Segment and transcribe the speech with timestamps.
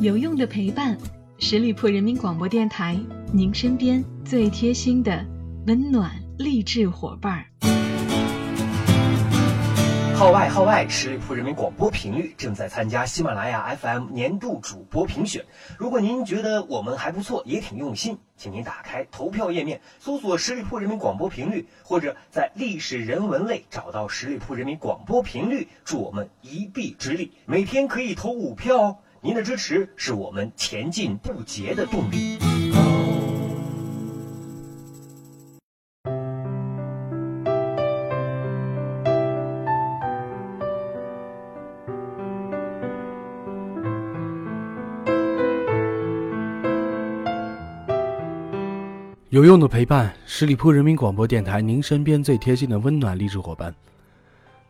[0.00, 0.96] 有用的陪伴，
[1.38, 2.98] 十里铺人民广播电台，
[3.30, 5.24] 您身边最贴心的
[5.66, 7.44] 温暖励志伙伴儿。
[10.14, 10.86] 号外号外！
[10.88, 15.44] 十里铺人民广播频率正在参加喜马拉雅 FM 年度主播评选。
[15.78, 27.32] 如果您觉得我们还不错，也挺用心，请您打开投票页面，搜索十里铺人民广播频率，或者在历史人文类找到十里铺人民广播频率，助我们一臂之力。
[27.44, 32.38] 每天可以投五票哦，您的支持是我们前进不竭的动力。
[49.28, 53.72] 有用的陪伴，十里铺人民广播电台，您身边最贴心的温暖励志伙伴。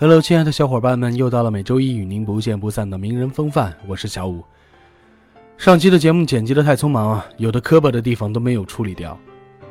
[0.00, 4.44] Hello，亲爱的小伙伴们，又到了每周一与您不见不散的名人风范，我是小五。
[5.56, 9.18] 上期的节目剪辑的太匆忙啊，有的磕巴的地方都没有处理掉，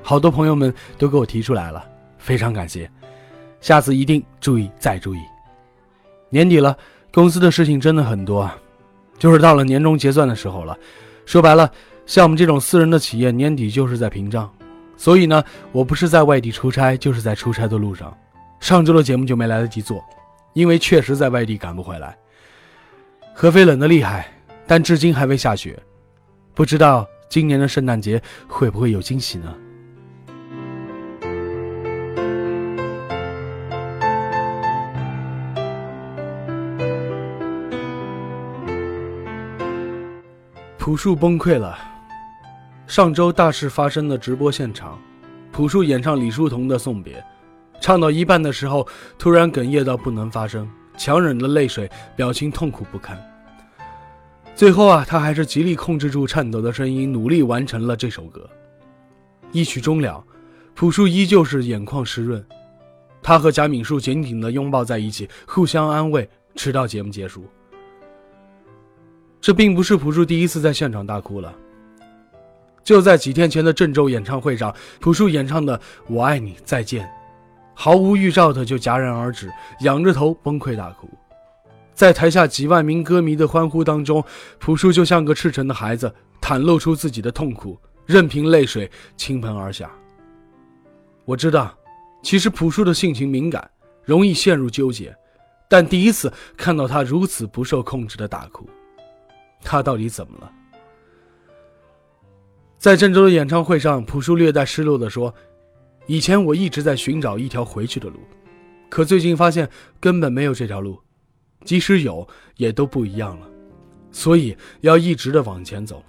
[0.04, 1.82] 好多朋友们都给我提出来了，
[2.18, 2.92] 非常感谢，
[3.62, 5.20] 下次一定注意再注意。
[6.30, 6.78] 年底了，
[7.14, 8.58] 公司的事情真的很多啊，
[9.18, 10.78] 就是到了年终结算的时候了，
[11.26, 11.72] 说白了，
[12.06, 14.52] 像我们这种私人的企业，年底就是在平账。
[14.98, 18.14] 所以呢，我不是在外地出差，就是在出差的路上。
[18.60, 20.04] 上周的节目就没来得及做，
[20.58, 22.18] 因为确实在外地赶不回来。
[23.32, 24.28] 合肥冷得厉害，
[24.66, 25.78] 但至今还未下雪，
[26.56, 29.56] 不知道今年的圣诞节会不会有惊喜呢？
[40.80, 41.78] 朴树崩溃了。
[42.88, 45.00] 上周大事发生的直播现场，
[45.52, 47.20] 朴树演唱李叔同的《送别》，
[47.88, 48.86] 唱到一半的时候，
[49.18, 53.18] 突然哽咽到不能发声，强忍着泪水，表情痛苦不堪。
[54.54, 58.46] 最后啊，他还是极力控制住颤抖的声音，努力完成了这首歌。
[59.54, 60.22] 一曲终了，
[60.76, 62.46] 朴树依旧是眼眶湿润，
[63.24, 67.46] 他和贾敏树紧紧地拥抱在一起，互相安慰，直到节目结束。
[69.40, 71.56] 这并不是朴树第一次在现场大哭了。
[72.84, 75.78] 就在几天前的郑州演唱会上，朴树演唱的
[76.10, 77.06] 《我爱你再见》，
[77.80, 81.08] 毫无预兆的就戛然而止，仰着头崩溃大哭。
[81.94, 84.24] 在台下几万名歌迷的欢呼当中，
[84.58, 86.12] 朴树就像个赤诚的孩子，
[86.42, 89.92] 袒露出自己的痛苦，任凭泪水倾盆而下。
[91.24, 91.72] 我知道，
[92.24, 93.70] 其实朴树的性情敏感，
[94.04, 95.16] 容易陷入纠结，
[95.70, 98.68] 但第一次看到他如此不受控制的大哭，
[99.62, 100.52] 他到底怎么了？
[102.80, 105.34] 在郑州的演唱会上，朴树略带失落地说
[106.08, 108.20] ：“以前我一直在寻找一条回去的路，
[108.90, 109.70] 可最近发现
[110.00, 110.98] 根本没有这条路，
[111.66, 112.26] 即使有，
[112.56, 113.48] 也都不一样了，
[114.10, 116.02] 所以要一直的往前走。”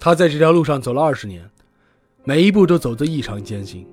[0.00, 1.48] 他在这条路上走了二十年，
[2.24, 3.86] 每一步都走得异常艰辛。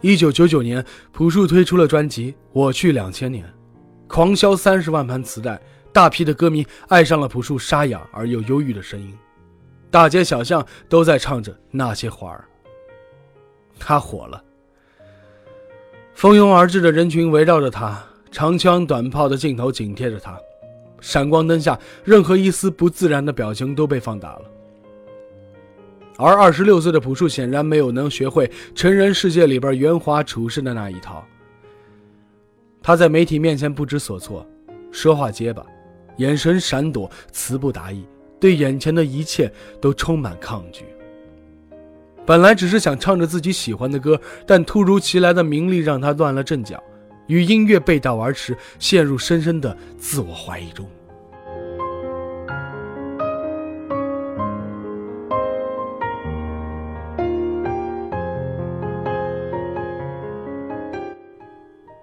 [0.00, 0.82] 一九九九年，
[1.12, 3.44] 朴树推出了专辑《我去两千年》，
[4.06, 5.60] 狂销三十万盘磁带，
[5.92, 9.14] 大批的歌迷爱上了朴树沙哑而又忧郁的声音。
[9.90, 12.48] 大街小巷都在唱着那些花儿。
[13.78, 14.42] 他火了，
[16.14, 20.38] 蜂拥而至的人群围绕着他，长枪短炮的镜头紧贴着他，
[21.00, 24.42] 闪光灯下任何一丝不自然的表情都被放大了。
[26.18, 31.22] 而二十六岁的朴树显然没有能学会成人世界里边圆滑处事的那一套。
[32.82, 34.46] 他在媒体面前不知所措，
[34.90, 35.66] 说话结巴，
[36.16, 38.06] 眼神闪躲，词不达意。
[38.38, 40.84] 对眼前的一切都充满抗拒。
[42.26, 46.82] 本来只是想唱着自己喜欢的歌，但突如其来的名利让他乱了阵脚，
[47.28, 50.84] 与音乐背道而驰，陷入深深的自我怀疑中。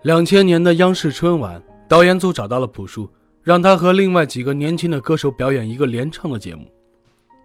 [0.03, 3.09] 两千年的央视春晚，导演组找到了朴树。
[3.41, 6.65] 让他和另外几个年轻的歌手表演一个联唱的节目，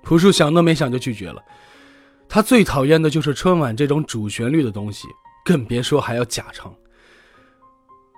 [0.00, 1.42] 朴树想都没想就拒绝了。
[2.28, 5.08] 他最讨厌的就是春晚这种主旋律的东西，
[5.44, 6.72] 更别说还要假唱。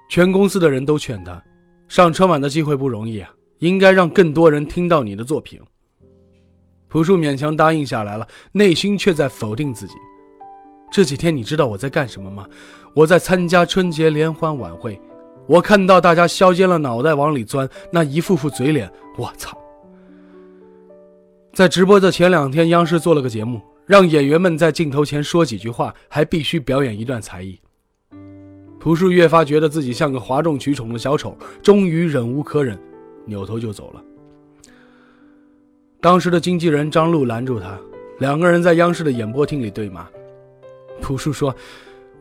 [0.09, 1.41] 全公司的人都劝他，
[1.87, 5.61] 上春晚的机会不容易啊，应该让更多人听到你的作品。
[6.89, 9.95] 朴树勉强答应下来了，内心却在否定自己。
[10.91, 12.45] 这几天你知道我在干什么吗？
[12.97, 15.01] 我在参加春节联欢晚会。
[15.47, 19.57] 我看到大家削尖了脑袋往里钻，那一副副嘴脸，我操！
[21.53, 27.59] 在直播的前两天，央视做了个节目，让演员们在镜头前说几句话，还必须表演一段才艺。
[28.79, 32.79] 朴树越发觉得自己像个哗众取宠的小丑，终于忍无可忍，
[33.25, 34.01] 扭头就走了。
[36.01, 37.77] 当时的经纪人张璐拦住他，
[38.21, 40.07] 两个人在央视的演播厅里对骂。
[41.01, 41.53] 朴树说：“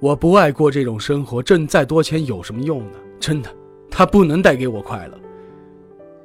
[0.01, 2.98] 我不爱过这种生活，挣再多钱有什么用呢？
[3.19, 3.56] 真的，
[3.92, 5.19] 他不能带给我快乐。”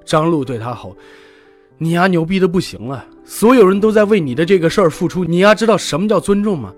[0.06, 0.96] 张璐对他吼
[1.78, 6.72] ：“你丫牛逼的不行了，所有人都在为你的这个事儿付出，你丫知道什么叫尊重吗？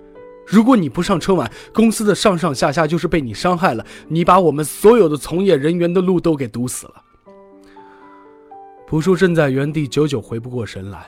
[0.46, 6.94] 如果你不上春晚，公司的上上下下就是被你伤害了，你把我们所有的从业人员的路都给堵死了。”
[8.86, 11.06] 朴树正在原地久久回不过神来，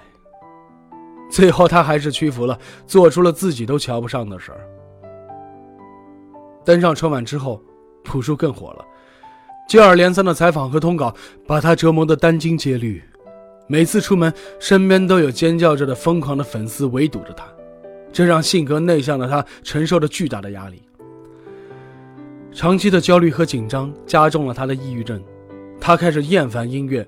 [1.31, 4.61] 最后他还是屈服了，做出了自己都瞧不上的事儿。
[6.65, 7.63] 登上春晚之后，
[8.03, 8.85] 朴树更火了。
[9.69, 11.15] 接二连三的采访和通稿
[11.47, 13.03] 把他折磨得殚精竭虑，
[13.71, 17.45] 每次出门身边都有尖叫着的疯狂的粉丝围堵着他，
[18.11, 20.83] 这让性格内向的他承受着巨大的压力。
[22.51, 25.23] 长期的焦虑和紧张加重了他的抑郁症，
[25.79, 27.07] 他开始厌烦音乐，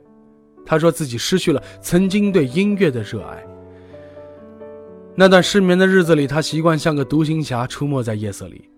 [0.67, 3.43] 他说自己失去了曾经对音乐的热爱。
[5.15, 8.71] 那段失眠的日子里，他习惯像个独行侠出没在夜色里。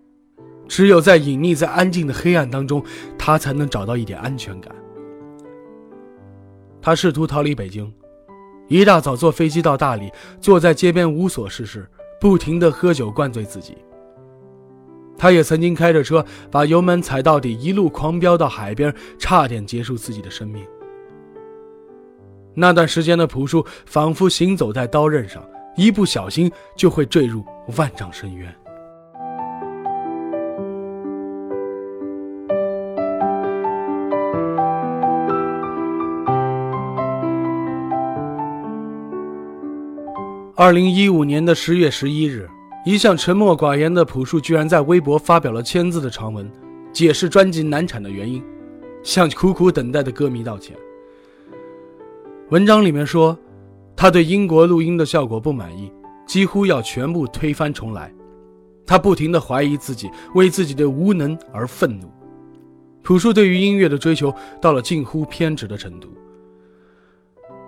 [0.68, 2.82] 只有在隐匿在安静的黑暗当中，
[3.18, 4.72] 他才能找到一点安全感。
[6.82, 7.90] 他试图逃离北京，
[8.66, 11.88] 一大早坐飞机到大理，坐在街边无所事事，
[12.20, 13.78] 不停地喝酒灌醉自己。
[15.16, 20.66] 他也曾经开着车把油门踩到底，一路狂飙到海边，差点结束自己的生命。
[22.54, 25.40] 那段时间的朴树仿佛行走在刀刃上，
[25.76, 27.44] 一不小心就会坠入
[27.76, 28.52] 万丈深渊。
[40.64, 42.48] 二零一五年的十月十一日，
[42.84, 46.48] 一向沉默寡言的朴树居然在微博发表了千字的长文，
[46.92, 48.40] 解释专辑难产的原因，
[49.02, 50.76] 向苦苦等待的歌迷道歉。
[52.50, 53.36] 文章里面说，
[53.96, 55.90] 他对英国录音的效果不满意，
[56.28, 58.14] 几乎要全部推翻重来。
[58.86, 62.08] 他不停地怀疑自己，为自己的无能而愤怒。
[63.02, 66.08] 朴树对于音乐的追求到了近乎偏执的程度。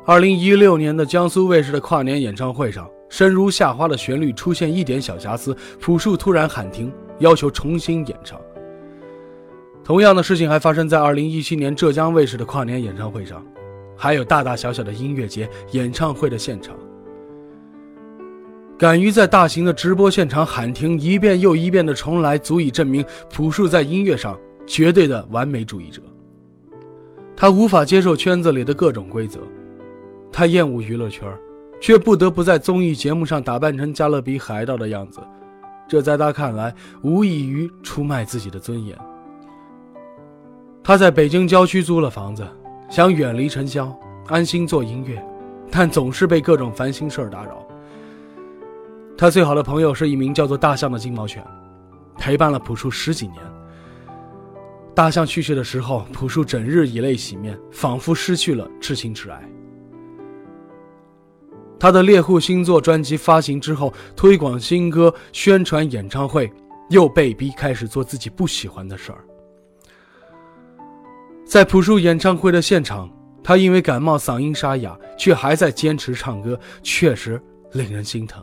[0.07, 8.39] 二零一六年的江苏卫视的跨年演唱会上，生如夏花的旋律出现一点小瑕疵，朴树突然喊停，要求重新演唱。
[9.83, 13.43] 同样的事情还发生在二零一七年浙江卫视的跨年演唱会上，
[13.97, 16.77] 还有大大小小的音乐节、演唱会的现场。
[18.77, 26.03] 敢于在大型的直播现场喊停一遍又一遍的重来，足以证明朴树在音乐上绝对的完美主义者。
[27.35, 29.41] 他无法接受圈子里的各种规则。
[30.37, 31.33] 他厌恶娱乐圈，
[31.81, 35.21] 却不得不在综艺节目上打扮成加勒比海盗的样子，
[35.87, 38.99] 这在他看来无异于出卖自己的尊严。
[40.83, 42.45] 他在北京郊区租了房子，
[42.91, 43.97] 想远离尘嚣，
[44.27, 45.25] 安心做音乐，
[45.71, 47.65] 但总是被各种烦心事儿打扰。
[49.17, 51.47] 他最好的朋友是一名叫做大象的金毛犬，
[52.19, 53.39] 陪伴了朴树十几年。
[54.97, 59.41] 大象去世的时候，朴树整日以泪洗面，仿佛失去了至亲至爱。
[61.85, 66.51] 他的猎户星座专辑发行之后，推广新歌、宣传演唱会，
[66.89, 69.23] 又被逼开始做自己不喜欢的事儿。
[71.45, 73.11] 在朴树演唱会的现场，
[73.43, 77.39] 他因为感冒嗓音沙哑，却还在坚持唱歌，确实
[77.73, 78.43] 令人心疼。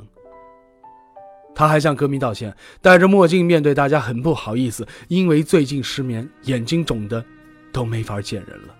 [1.55, 7.25] 他还向歌迷道歉，戴着墨镜面对大家很不好意思，因为最近失眠，眼睛肿的
[7.73, 8.75] 都没法见人了。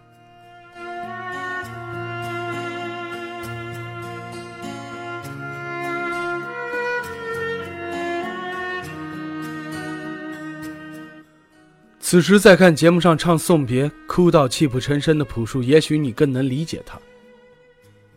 [12.12, 17.00] 此时再看节目上唱送别，哭到泣不成声的朴树，也许你更能理解他。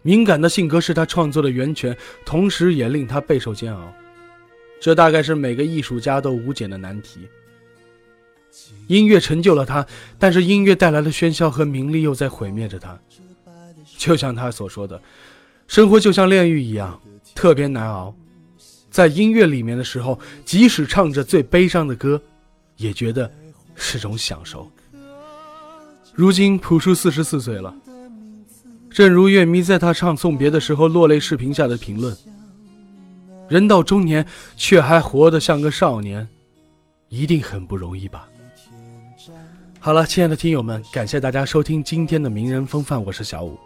[0.03, 3.95] 敏感的性格是他创作的源泉，同时也令他备受煎熬。
[4.81, 7.21] 这大概是每个艺术家都无解的难题。
[8.89, 9.87] 音乐成就了他，
[10.19, 12.99] 但是音乐带来的喧嚣和名利又在毁灭着他。
[13.97, 15.01] 就像他所说的，
[15.69, 17.01] 生活就像炼狱一样，
[17.33, 18.13] 特别难熬。
[18.91, 22.21] 在音乐里面的时候，即使唱着最悲伤的歌，
[22.77, 23.31] 也觉得。
[23.75, 24.71] 是种享受。
[26.13, 27.75] 如今朴树四十四岁了，
[28.89, 32.17] 正如乐迷在他唱送别的时候落泪视频下的评论
[33.51, 34.25] ：“人到中年
[34.57, 36.29] 却还活得像个少年，
[37.09, 38.29] 一定很不容易吧？”
[39.81, 43.59] 好了，亲爱的听友们，感谢大家收听今天的名人风范，我是小五，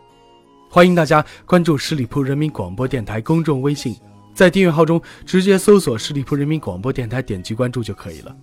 [0.71, 3.95] 欢迎大家关注十里铺人民广播电台公众微信，
[4.35, 8.35] 在订阅号中直接搜索“十里铺人民广播电台”，点击关注就可以了。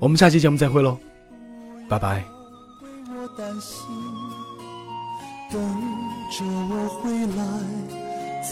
[0.00, 0.96] 我们下期节目再会喽，
[1.88, 2.24] 拜拜。
[5.50, 5.60] 等
[6.30, 7.42] 着我回来，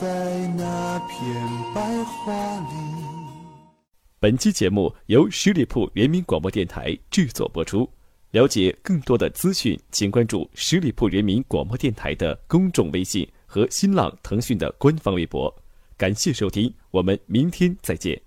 [0.00, 1.16] 在那片
[1.74, 2.74] 白桦林。
[4.18, 7.88] 本期节目由十里铺人民广播电台制作播出。
[8.32, 15.54] 了解更多的资讯，请关注十里铺人民广播电台的公众微信和新浪、腾讯的官方微博。
[15.96, 18.25] 感谢收听，我们明天再见。